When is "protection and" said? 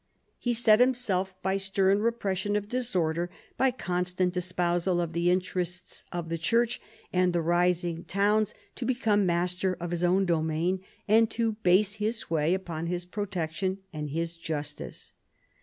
13.05-14.09